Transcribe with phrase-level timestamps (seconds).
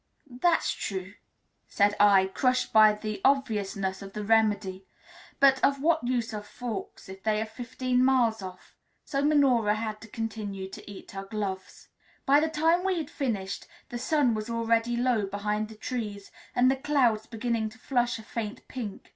[0.31, 1.13] "That's true,"
[1.67, 4.83] said I, crushed by the obviousness of the remedy;
[5.39, 8.75] but of what use are forks if they are fifteen miles off?
[9.05, 11.89] So Minora had to continue to eat her gloves.
[12.25, 16.71] By the time we had finished, the sun was already low behind the trees and
[16.71, 19.07] the clouds beginning to flush a faint pink.